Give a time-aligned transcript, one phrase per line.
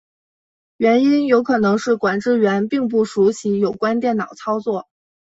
[0.77, 4.87] 原因有可能是管制员并不熟习有关电脑操作。